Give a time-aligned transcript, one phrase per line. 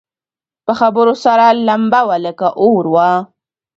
[0.65, 3.11] په خبرو سره لمبه وه لکه اور وه